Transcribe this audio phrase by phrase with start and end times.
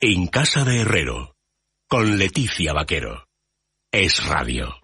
[0.00, 1.34] En casa de Herrero,
[1.88, 3.26] con Leticia Vaquero.
[3.90, 4.76] Es radio.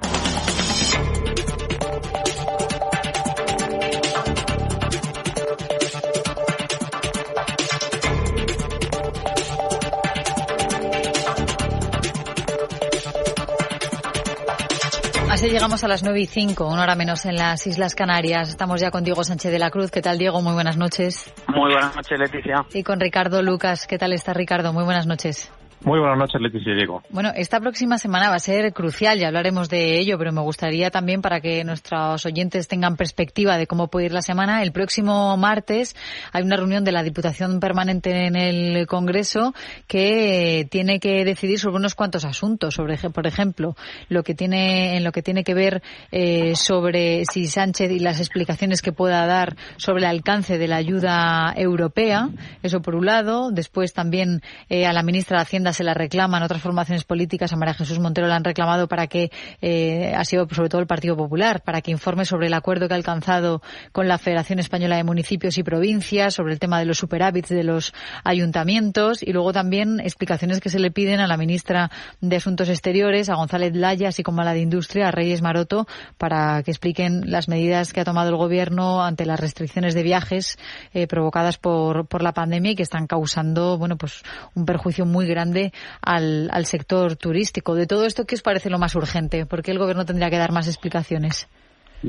[15.34, 18.50] Así llegamos a las 9 y 5, una hora menos en las Islas Canarias.
[18.50, 19.90] Estamos ya con Diego Sánchez de la Cruz.
[19.90, 20.40] ¿Qué tal, Diego?
[20.40, 21.34] Muy buenas noches.
[21.48, 22.64] Muy buenas noches, Leticia.
[22.72, 23.88] Y con Ricardo Lucas.
[23.88, 24.72] ¿Qué tal está, Ricardo?
[24.72, 25.50] Muy buenas noches.
[25.84, 27.02] Muy buenas noches, Leticia Diego.
[27.10, 30.90] Bueno, esta próxima semana va a ser crucial, ya hablaremos de ello, pero me gustaría
[30.90, 34.62] también para que nuestros oyentes tengan perspectiva de cómo puede ir la semana.
[34.62, 35.94] El próximo martes
[36.32, 39.52] hay una reunión de la Diputación Permanente en el Congreso
[39.86, 43.76] que tiene que decidir sobre unos cuantos asuntos, sobre, por ejemplo,
[44.08, 48.20] lo que tiene, en lo que tiene que ver eh, sobre si Sánchez y las
[48.20, 52.30] explicaciones que pueda dar sobre el alcance de la ayuda europea,
[52.62, 53.50] eso por un lado.
[53.50, 57.56] Después también eh, a la ministra de Hacienda se la reclaman otras formaciones políticas, a
[57.56, 59.30] María Jesús Montero la han reclamado para que,
[59.60, 62.94] eh, ha sido sobre todo el Partido Popular, para que informe sobre el acuerdo que
[62.94, 66.98] ha alcanzado con la Federación Española de Municipios y Provincias, sobre el tema de los
[66.98, 71.90] superávits de los ayuntamientos y luego también explicaciones que se le piden a la ministra
[72.20, 75.86] de Asuntos Exteriores, a González Laya, así como a la de Industria, a Reyes Maroto,
[76.16, 80.58] para que expliquen las medidas que ha tomado el Gobierno ante las restricciones de viajes
[80.92, 84.22] eh, provocadas por, por la pandemia y que están causando, bueno, pues
[84.54, 85.53] un perjuicio muy grande
[86.00, 87.74] al, al sector turístico.
[87.74, 89.46] De todo esto, ¿qué os parece lo más urgente?
[89.46, 91.48] ¿Por qué el Gobierno tendría que dar más explicaciones?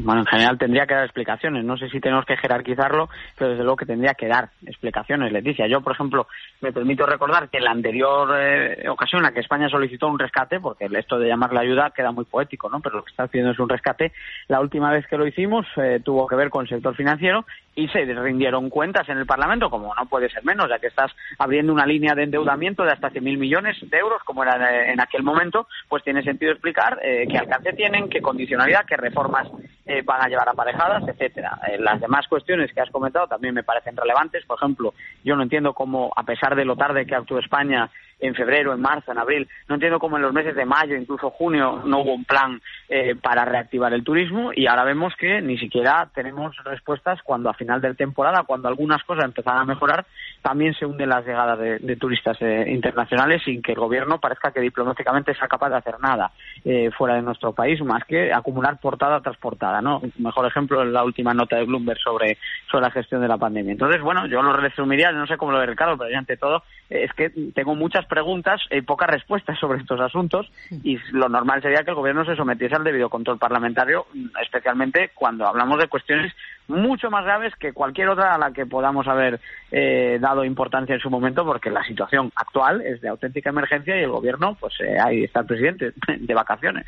[0.03, 1.63] Bueno, en general tendría que dar explicaciones.
[1.63, 3.07] No sé si tenemos que jerarquizarlo,
[3.37, 5.67] pero desde luego que tendría que dar explicaciones, Leticia.
[5.67, 6.27] Yo, por ejemplo,
[6.59, 10.19] me permito recordar que en la anterior eh, ocasión en la que España solicitó un
[10.19, 12.81] rescate, porque esto de llamarle ayuda queda muy poético, ¿no?
[12.81, 14.11] Pero lo que está haciendo es un rescate.
[14.49, 17.87] La última vez que lo hicimos eh, tuvo que ver con el sector financiero y
[17.89, 21.73] se rindieron cuentas en el Parlamento, como no puede ser menos, ya que estás abriendo
[21.73, 25.67] una línea de endeudamiento de hasta 100.000 millones de euros, como era en aquel momento,
[25.87, 29.47] pues tiene sentido explicar eh, qué alcance tienen, qué condicionalidad, qué reformas
[29.85, 31.59] eh, van a llevar aparejadas, etcétera.
[31.67, 34.45] Eh, las demás cuestiones que has comentado también me parecen relevantes.
[34.45, 37.89] Por ejemplo, yo no entiendo cómo, a pesar de lo tarde que actuó España
[38.19, 39.47] en febrero, en marzo, en abril.
[39.67, 43.15] No entiendo cómo en los meses de mayo, incluso junio, no hubo un plan eh,
[43.15, 47.81] para reactivar el turismo y ahora vemos que ni siquiera tenemos respuestas cuando a final
[47.81, 50.05] de temporada, cuando algunas cosas empiezan a mejorar,
[50.41, 54.59] también se hunden las llegadas de, turistas eh, internacionales sin que el gobierno parezca que
[54.59, 56.31] diplomáticamente sea capaz de hacer nada
[56.63, 59.81] eh, fuera de nuestro país, más que acumular portada tras portada.
[59.81, 60.01] ¿no?
[60.19, 62.37] Mejor ejemplo es la última nota de Bloomberg sobre,
[62.69, 63.71] sobre la gestión de la pandemia.
[63.71, 67.11] Entonces, bueno, yo lo resumiría, no sé cómo lo de Ricardo, pero ante todo es
[67.13, 70.49] que tengo muchas preguntas y pocas respuestas sobre estos asuntos
[70.83, 74.05] y lo normal sería que el gobierno se sometiese al debido control parlamentario,
[74.41, 76.33] especialmente cuando hablamos de cuestiones
[76.67, 79.39] mucho más graves que cualquier otra a la que podamos haber
[79.71, 84.03] eh, dado importancia en su momento, porque la situación actual es de auténtica emergencia y
[84.03, 86.85] el gobierno, pues eh, ahí está el presidente de vacaciones.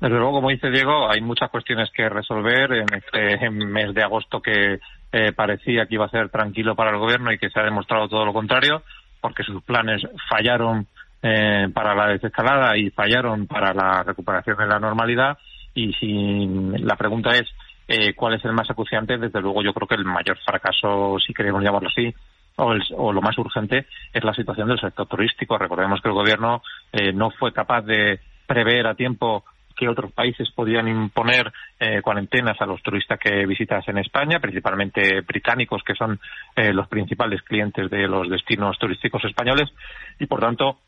[0.00, 4.40] Desde luego, como dice Diego, hay muchas cuestiones que resolver en este mes de agosto
[4.40, 4.78] que
[5.10, 8.08] eh, parecía que iba a ser tranquilo para el gobierno y que se ha demostrado
[8.08, 8.82] todo lo contrario,
[9.20, 10.86] porque sus planes fallaron
[11.22, 15.38] eh, para la desescalada y fallaron para la recuperación de la normalidad.
[15.74, 16.46] Y si
[16.78, 17.48] la pregunta es
[17.88, 21.32] eh, cuál es el más acuciante, desde luego yo creo que el mayor fracaso, si
[21.32, 22.14] queremos llamarlo así,
[22.56, 25.56] o, o, lo más urgente es la situación del sector turístico.
[25.58, 26.62] Recordemos que el gobierno
[26.92, 29.44] eh, no fue capaz de prever a tiempo
[29.78, 35.82] que otros países podían imponer eh, cuarentenas a los turistas que visitasen España, principalmente británicos,
[35.84, 36.18] que son
[36.56, 39.68] eh, los principales clientes de los destinos turísticos españoles,
[40.18, 40.78] y por tanto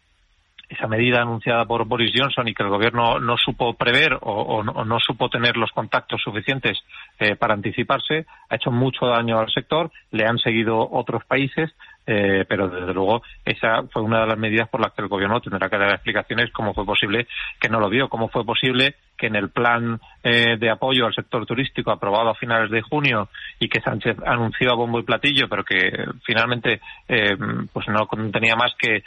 [0.70, 5.00] esa medida anunciada por Boris Johnson y que el gobierno no supo prever o, no,
[5.00, 6.78] supo tener los contactos suficientes
[7.19, 9.91] eh, para anticiparse ha hecho mucho daño al sector.
[10.12, 11.70] Le han seguido otros países
[12.06, 15.41] eh, pero desde luego esa fue una de las medidas por las que el gobierno
[15.41, 17.28] tendrá que dar explicaciones cómo fue posible
[17.60, 21.14] que no lo vio, cómo fue posible que en el plan eh, de apoyo al
[21.14, 23.28] sector turístico aprobado a finales de junio
[23.59, 27.36] y que Sánchez anunció a bombo y platillo, pero que finalmente eh,
[27.72, 29.04] pues no tenía más que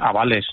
[0.00, 0.46] avales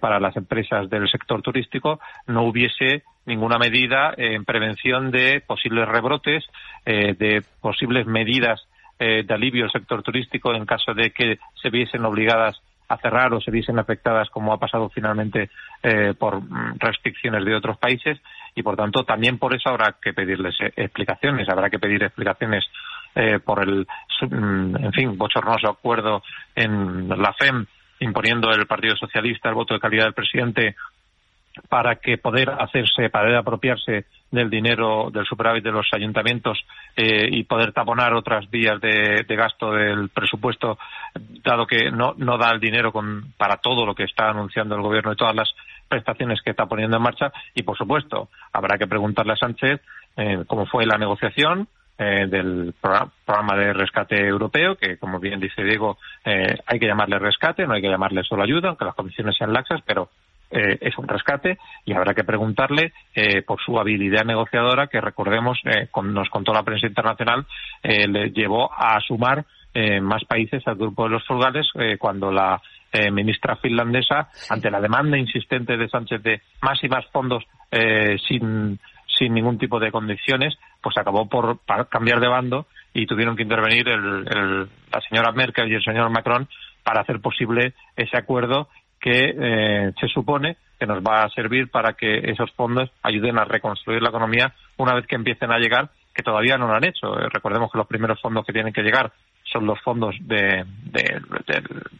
[0.00, 6.44] para las empresas del sector turístico, no hubiese ninguna medida en prevención de posibles rebrotes,
[6.84, 8.66] de posibles medidas
[9.00, 13.32] eh, de alivio al sector turístico en caso de que se viesen obligadas a cerrar
[13.32, 15.50] o se viesen afectadas, como ha pasado finalmente
[15.84, 18.18] eh, por mm, restricciones de otros países,
[18.56, 22.64] y por tanto también por eso habrá que pedirles eh, explicaciones, habrá que pedir explicaciones
[23.44, 23.86] por el,
[24.30, 26.22] mm, en fin, bochornoso acuerdo
[26.54, 27.66] en la FEM
[28.00, 30.76] imponiendo el Partido Socialista el voto de calidad del presidente
[31.68, 36.58] para que poder hacerse, para poder apropiarse del dinero del superávit de los ayuntamientos
[36.96, 40.78] eh, y poder taponar otras vías de, gasto del presupuesto,
[41.42, 44.82] dado que no, no da el dinero con, para todo lo que está anunciando el
[44.82, 45.52] gobierno y todas las
[45.88, 47.32] prestaciones que está poniendo en marcha.
[47.54, 49.80] Y, por supuesto, habrá que preguntarle a Sánchez
[50.16, 51.68] eh, cómo fue la negociación,
[51.98, 57.66] eh, del programa de rescate europeo, que como bien dice Diego, hay que llamarle rescate,
[57.66, 60.10] no hay que llamarle solo ayuda, aunque las condiciones sean laxas, pero
[60.50, 65.58] eh, es un rescate y habrá que preguntarle eh, por su habilidad negociadora que recordemos
[65.64, 67.46] eh, nos contó la prensa internacional
[67.82, 69.44] le llevó a sumar
[70.02, 71.68] más países al grupo de los frugales
[72.00, 72.60] cuando la
[73.12, 77.44] ministra finlandesa ante la demanda insistente de Sánchez de más y más fondos
[78.26, 78.80] sin
[79.18, 83.86] sin ningún tipo de condiciones pues acabó por cambiar de bando y tuvieron que intervenir
[83.88, 86.48] la señora Merkel y el señor Macron
[86.82, 88.68] para hacer posible ese acuerdo
[89.00, 93.44] que eh, se supone que nos va a servir para que esos fondos ayuden a
[93.44, 97.18] reconstruir la economía una vez que empiecen a llegar, que todavía no lo han hecho.
[97.18, 99.12] Eh, recordemos que los primeros fondos que tienen que llegar
[99.52, 100.66] son los fondos del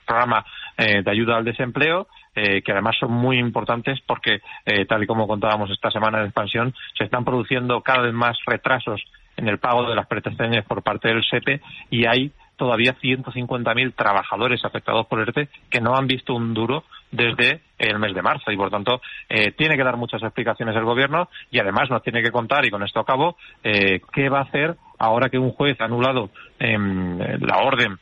[0.07, 0.45] programa
[0.77, 4.43] eh, de ayuda al desempleo, que además son muy importantes porque,
[4.89, 9.03] tal y como contábamos esta semana de expansión, se están produciendo cada vez más retrasos
[9.37, 11.61] en el pago de las prestaciones por parte del SEPE
[11.91, 17.63] y hay todavía 150.000 trabajadores afectados por ERTE que no han visto un duro desde
[17.79, 21.29] el mes de marzo y por tanto eh, tiene que dar muchas explicaciones el gobierno
[21.51, 24.77] y además nos tiene que contar y con esto acabo eh, qué va a hacer
[24.99, 27.99] ahora que un juez ha anulado em, la orden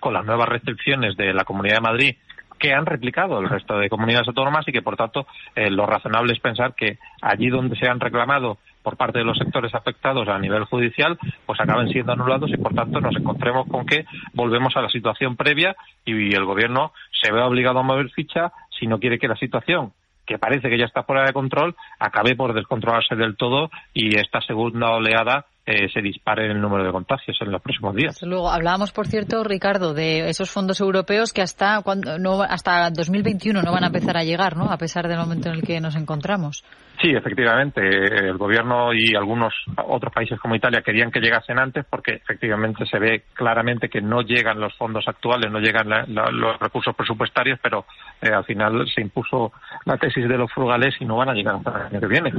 [0.00, 2.16] con las nuevas restricciones de la Comunidad de Madrid
[2.58, 6.32] que han replicado el resto de comunidades autónomas y que, por tanto, eh, lo razonable
[6.32, 10.38] es pensar que allí donde se han reclamado por parte de los sectores afectados a
[10.38, 14.82] nivel judicial, pues acaben siendo anulados y, por tanto, nos encontremos con que volvemos a
[14.82, 19.18] la situación previa y el Gobierno se ve obligado a mover ficha si no quiere
[19.18, 19.92] que la situación
[20.28, 24.42] que parece que ya está fuera de control, acabe por descontrolarse del todo y esta
[24.42, 28.22] segunda oleada eh, se dispare el número de contagios en los próximos días.
[28.22, 33.60] Luego hablábamos, por cierto, Ricardo, de esos fondos europeos que hasta cuando no hasta 2021
[33.60, 34.72] no van a empezar a llegar, ¿no?
[34.72, 36.64] A pesar del momento en el que nos encontramos.
[37.00, 37.80] Sí, efectivamente.
[37.80, 39.54] El gobierno y algunos
[39.86, 44.22] otros países como Italia querían que llegasen antes porque efectivamente se ve claramente que no
[44.22, 47.84] llegan los fondos actuales, no llegan los recursos presupuestarios, pero
[48.20, 49.52] eh, al final se impuso
[49.84, 52.32] la tesis de los frugales y no van a llegar hasta el año que viene.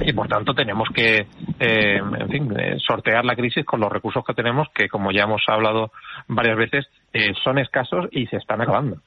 [0.00, 1.26] Y por tanto tenemos que,
[1.60, 2.48] eh, en fin,
[2.78, 5.92] sortear la crisis con los recursos que tenemos, que como ya hemos hablado
[6.26, 8.98] varias veces, eh, son escasos y se están acabando.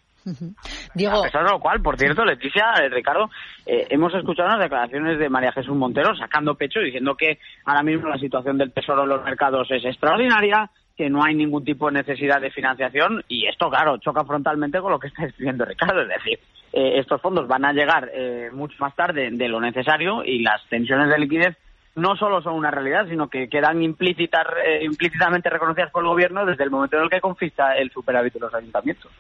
[0.94, 1.20] Diego...
[1.20, 3.30] A pesar de lo cual, por cierto, Leticia, eh, Ricardo,
[3.66, 8.08] eh, hemos escuchado unas declaraciones de María Jesús Montero sacando pecho diciendo que ahora mismo
[8.08, 11.94] la situación del tesoro en los mercados es extraordinaria, que no hay ningún tipo de
[11.94, 16.10] necesidad de financiación y esto, claro, choca frontalmente con lo que está diciendo Ricardo, es
[16.10, 16.40] decir,
[16.74, 18.12] estos fondos van a llegar
[18.54, 21.58] mucho más tarde de lo necesario y las tensiones de liquidez
[21.96, 26.46] no solo son una realidad, sino que quedan implícitas, eh, implícitamente reconocidas por el gobierno
[26.46, 29.12] desde el momento en el que confisca el superávit de los ayuntamientos.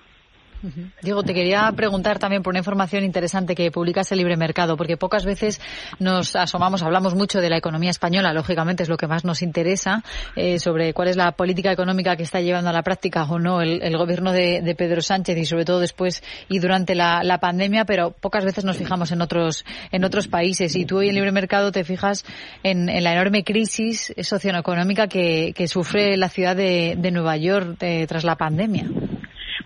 [1.01, 4.97] Diego, te quería preguntar también por una información interesante que publicas el Libre Mercado, porque
[4.97, 5.59] pocas veces
[5.99, 10.03] nos asomamos, hablamos mucho de la economía española, lógicamente es lo que más nos interesa,
[10.35, 13.61] eh, sobre cuál es la política económica que está llevando a la práctica o no
[13.61, 18.45] el, gobierno de, Pedro Sánchez y sobre todo después y durante la, pandemia, pero pocas
[18.45, 20.75] veces nos fijamos en otros, en otros países.
[20.75, 22.23] Y tú hoy en Libre Mercado te fijas
[22.63, 28.37] en, la enorme crisis socioeconómica que, sufre la ciudad de, Nueva York eh, tras la
[28.37, 28.85] pandemia.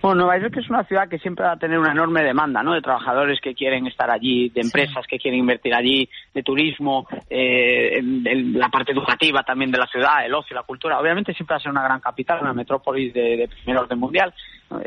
[0.05, 2.75] Bueno, Nueva York es una ciudad que siempre va a tener una enorme demanda, ¿no?
[2.75, 8.03] De trabajadores que quieren estar allí, de empresas que quieren invertir allí, de turismo, eh,
[8.03, 10.99] la parte educativa también de la ciudad, el ocio, la cultura.
[10.99, 14.31] Obviamente siempre va a ser una gran capital, una metrópolis de, de primer orden mundial.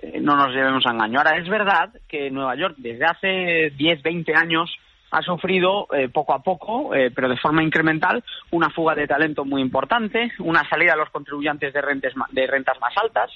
[0.01, 1.19] Eh, no nos llevemos a engaño.
[1.19, 4.71] Ahora, es verdad que Nueva York desde hace 10, 20 años
[5.11, 9.45] ha sufrido eh, poco a poco, eh, pero de forma incremental, una fuga de talento
[9.45, 11.83] muy importante, una salida de los contribuyentes de,
[12.31, 13.31] de rentas más altas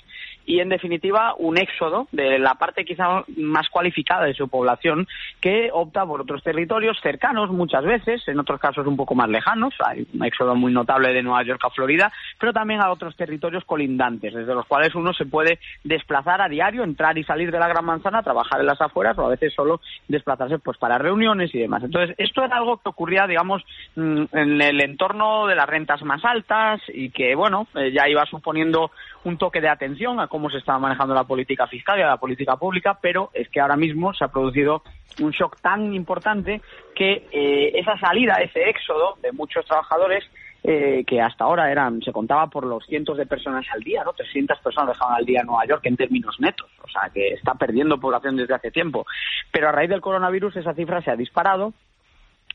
[0.45, 5.07] y, en definitiva, un éxodo de la parte quizá más cualificada de su población
[5.41, 9.75] que opta por otros territorios cercanos muchas veces, en otros casos un poco más lejanos.
[9.87, 13.65] Hay un éxodo muy notable de Nueva York a Florida, pero también a otros territorios
[13.65, 17.69] colindantes, desde los cuales uno se puede desplazar a diario, entrar y salir de la
[17.69, 21.62] Gran Manzana, trabajar en las afueras o a veces solo desplazarse pues para reuniones y
[21.65, 23.63] Entonces, esto era algo que ocurría, digamos,
[23.97, 28.25] mm, en el entorno de las rentas más altas y que, bueno, eh, ya iba
[28.27, 28.91] suponiendo
[29.25, 32.57] un toque de atención a cómo se estaba manejando la política fiscal y la política
[32.57, 34.83] pública, pero es que ahora mismo se ha producido
[35.21, 36.61] un shock tan importante
[36.95, 40.25] que eh, esa salida, ese éxodo de muchos trabajadores
[40.65, 44.13] eh, que hasta ahora eran se contaba por los cientos de personas al día, ¿no?
[44.13, 47.55] 300 personas dejaban al día en Nueva York en términos netos, o sea, que está
[47.55, 49.05] perdiendo población desde hace tiempo.
[49.51, 51.73] Pero a raíz del coronavirus esa cifra se ha disparado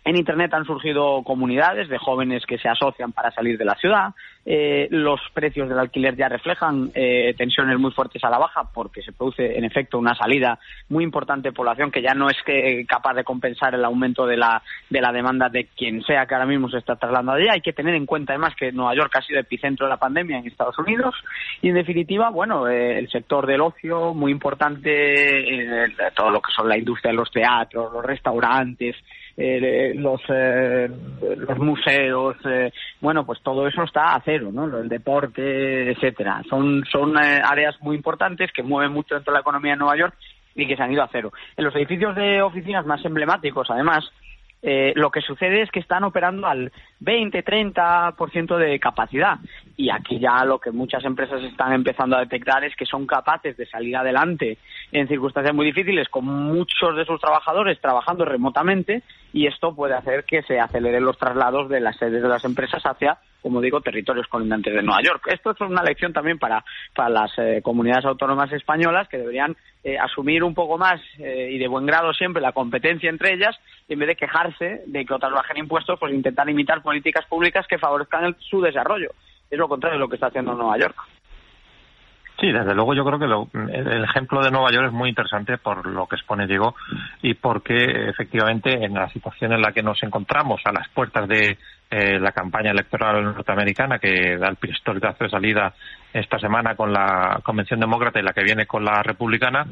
[0.08, 4.14] en Internet han surgido comunidades de jóvenes que se asocian para salir de la ciudad.
[4.46, 9.02] Eh, los precios del alquiler ya reflejan eh, tensiones muy fuertes a la baja porque
[9.02, 12.86] se produce, en efecto, una salida muy importante de población que ya no es que,
[12.88, 16.46] capaz de compensar el aumento de la, de la demanda de quien sea que ahora
[16.46, 17.52] mismo se está trasladando allá.
[17.56, 20.38] Hay que tener en cuenta, además, que Nueva York ha sido epicentro de la pandemia
[20.38, 21.16] en Estados Unidos.
[21.62, 26.70] Y, en definitiva, bueno, eh, el sector del ocio, muy importante, todo lo que son
[26.70, 28.96] la industria de los teatros, los restaurantes,
[29.38, 30.90] eh, los, eh,
[31.22, 34.66] los museos, eh, bueno, pues todo eso está a cero, ¿no?
[34.80, 36.42] El deporte, etcétera.
[36.50, 39.98] Son, son eh, áreas muy importantes que mueven mucho dentro de la economía de Nueva
[39.98, 40.16] York
[40.56, 41.32] y que se han ido a cero.
[41.56, 44.12] En los edificios de oficinas más emblemáticos, además,
[44.64, 46.72] eh, lo que sucede es que están operando al
[47.02, 49.38] 20-30% de capacidad.
[49.76, 53.56] Y aquí ya lo que muchas empresas están empezando a detectar es que son capaces
[53.56, 54.58] de salir adelante
[54.92, 60.24] en circunstancias muy difíciles con muchos de sus trabajadores trabajando remotamente y esto puede hacer
[60.24, 64.28] que se aceleren los traslados de las sedes de las empresas hacia como digo, territorios
[64.28, 65.28] colindantes de Nueva York.
[65.32, 69.98] Esto es una lección también para, para las eh, comunidades autónomas españolas que deberían eh,
[69.98, 74.00] asumir un poco más eh, y de buen grado siempre la competencia entre ellas en
[74.00, 78.36] vez de quejarse de que otras bajen impuestos, pues intentar imitar políticas públicas que favorezcan
[78.40, 79.12] su desarrollo.
[79.50, 80.98] Es lo contrario de lo que está haciendo Nueva York.
[82.40, 83.26] Sí, desde luego yo creo que
[83.74, 86.76] el ejemplo de Nueva York es muy interesante por lo que expone Diego
[87.24, 91.58] y porque efectivamente en la situación en la que nos encontramos a las puertas de
[91.90, 95.74] eh, la campaña electoral norteamericana que da el pistoletazo de salida
[96.20, 99.66] esta semana con la Convención Demócrata y la que viene con la Republicana,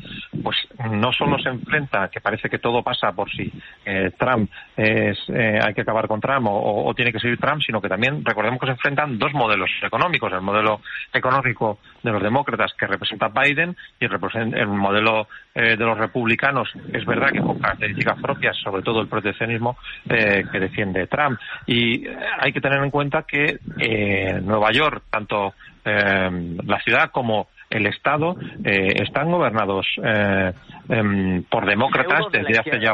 [0.44, 0.58] pues
[0.92, 3.52] no solo se enfrenta, que parece que todo pasa por si
[3.86, 5.14] eh, Trump eh,
[5.62, 8.68] hay que acabar con Trump o, tiene que seguir Trump, sino que también recordemos que
[8.68, 10.82] se enfrentan dos modelos económicos, el modelo
[11.14, 17.06] económico de los demócratas que representa Biden y el modelo eh, de los republicanos, es
[17.06, 21.40] verdad que con características propias, sobre todo el proteccionismo que defiende Trump.
[21.66, 22.06] Y
[22.40, 23.58] hay que tener en cuenta que
[24.42, 25.54] Nueva York, tanto
[25.86, 30.54] eh, la ciudad como el Estado eh, están gobernados eh,
[30.90, 32.94] em, por demócratas desde hace ya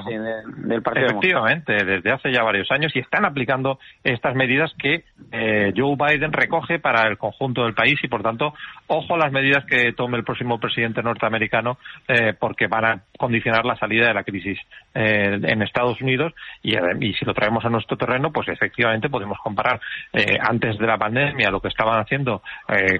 [0.98, 6.32] efectivamente desde hace ya varios años y están aplicando estas medidas que eh, Joe Biden
[6.32, 8.54] recoge para el conjunto del país y por tanto
[8.88, 11.78] ojo a las medidas que tome el próximo presidente norteamericano
[12.40, 14.60] porque van a condicionar la salida de la crisis
[14.94, 19.80] en Estados Unidos y, y, si lo traemos a nuestro terreno pues efectivamente podemos comparar
[20.42, 22.42] antes de la pandemia lo que estaban haciendo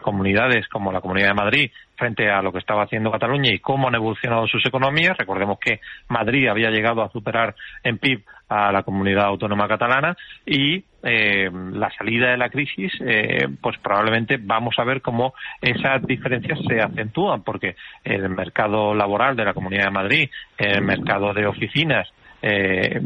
[0.02, 1.72] comunidades como la Comunidad de Madrid
[2.02, 5.16] frente a lo que estaba haciendo Cataluña y cómo han evolucionado sus economías.
[5.16, 7.54] Recordemos que Madrid había llegado a superar
[7.84, 13.48] en PIB a la comunidad autónoma catalana y eh, la salida de la crisis, eh,
[13.62, 19.46] pues probablemente vamos a ver cómo esas diferencias se acentúan, porque el mercado laboral de
[19.46, 23.00] la Comunidad de Madrid, el mercado de oficinas eh,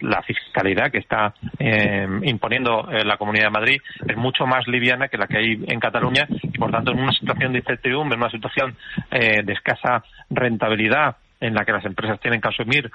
[0.00, 5.08] la, fiscalidad que está eh, imponiendo eh, la Comunidad de Madrid es mucho más liviana
[5.08, 8.22] que la que hay en Cataluña y, por tanto, en una situación de incertidumbre, en
[8.22, 8.76] una situación
[9.10, 12.90] de escasa rentabilidad en la que las empresas tienen que asumir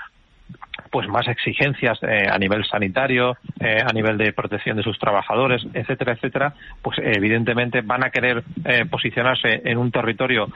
[0.94, 5.66] pues más exigencias eh, a nivel sanitario, eh, a nivel de protección de sus trabajadores,
[5.74, 10.50] etcétera, etcétera, pues evidentemente van a querer eh, posicionarse en un territorio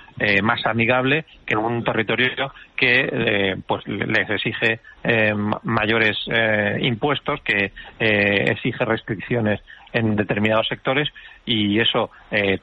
[0.43, 4.79] más amigable que en un territorio que pues les exige
[5.63, 6.17] mayores
[6.79, 9.61] impuestos, que exige restricciones
[9.93, 11.07] en determinados sectores
[11.45, 12.11] y eso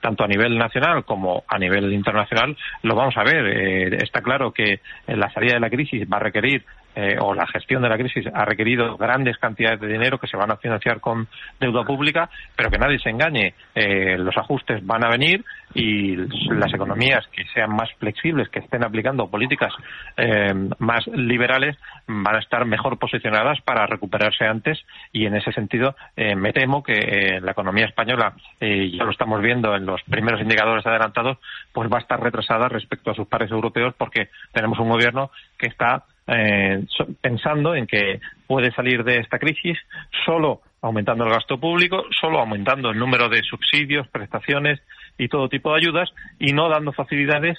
[0.00, 3.94] tanto a nivel nacional como a nivel internacional lo vamos a ver.
[4.02, 7.82] está claro que la salida de la crisis va a requerir eh, o la gestión
[7.82, 11.26] de la crisis ha requerido grandes cantidades de dinero que se van a financiar con
[11.58, 16.72] deuda pública, pero que nadie se engañe, eh, los ajustes van a venir y las
[16.72, 19.72] economías que sean más flexibles, que estén aplicando políticas
[20.16, 24.78] eh, más liberales, van a estar mejor posicionadas para recuperarse antes
[25.12, 29.86] y en ese sentido me temo que la economía española, ya lo estamos viendo en
[29.86, 31.38] los primeros indicadores adelantados,
[31.72, 35.66] pues va a estar retrasada respecto a sus pares europeos porque tenemos un gobierno que
[35.66, 36.84] está eh,
[37.20, 39.78] pensando en que puede salir de esta crisis
[40.24, 44.80] solo aumentando el gasto público, solo aumentando el número de subsidios, prestaciones
[45.16, 47.58] y todo tipo de ayudas y no dando facilidades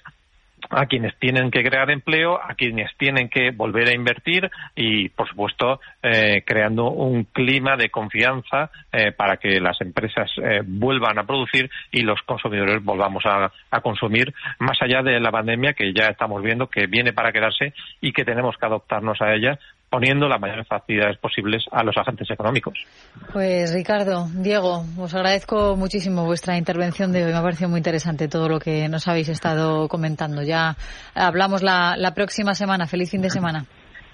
[0.69, 5.27] a quienes tienen que crear empleo, a quienes tienen que volver a invertir y, por
[5.29, 11.25] supuesto, eh, creando un clima de confianza eh, para que las empresas eh, vuelvan a
[11.25, 16.41] producir y los consumidores volvamos a, consumir, más allá de la pandemia que ya estamos
[16.41, 20.67] viendo que viene para quedarse y que tenemos que adoptarnos a ella poniendo las mayores
[20.67, 22.77] facilidades posibles a los agentes económicos.
[23.31, 27.31] Pues Ricardo, Diego, os agradezco muchísimo vuestra intervención de hoy.
[27.31, 30.41] Me ha parecido muy interesante todo lo que nos habéis estado comentando.
[30.43, 30.75] Ya
[31.13, 32.87] hablamos la, la próxima semana.
[32.87, 33.65] Feliz fin de semana.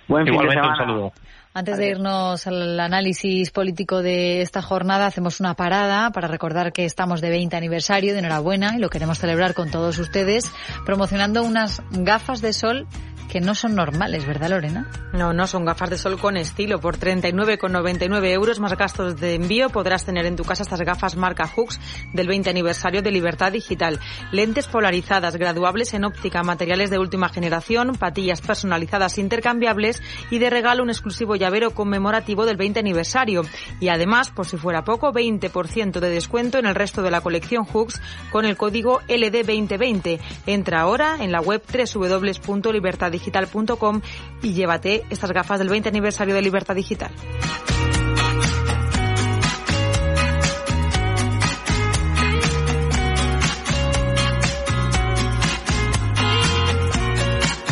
[0.07, 1.13] Buen Igualmente, un saludo.
[1.53, 6.85] Antes de irnos al análisis político de esta jornada, hacemos una parada para recordar que
[6.85, 10.49] estamos de 20 aniversario, de enhorabuena, y lo queremos celebrar con todos ustedes,
[10.85, 12.87] promocionando unas gafas de sol
[13.31, 14.85] que no son normales, ¿verdad, Lorena?
[15.13, 16.81] No, no son gafas de sol con estilo.
[16.81, 21.47] Por 39,99 euros más gastos de envío podrás tener en tu casa estas gafas marca
[21.47, 21.79] Hooks
[22.11, 24.01] del 20 aniversario de Libertad Digital.
[24.33, 30.83] Lentes polarizadas, graduables en óptica, materiales de última generación, patillas personalizadas intercambiables y de regalo
[30.83, 33.43] un exclusivo llavero conmemorativo del 20 aniversario.
[33.79, 37.63] Y además, por si fuera poco, 20% de descuento en el resto de la colección
[37.63, 40.19] Hooks con el código LD2020.
[40.47, 44.01] Entra ahora en la web www.libertaddigital digital.com
[44.41, 47.11] y llévate estas gafas del 20 aniversario de Libertad Digital.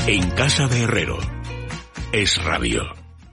[0.08, 1.20] En casa de Herrero
[2.12, 2.99] es rabio.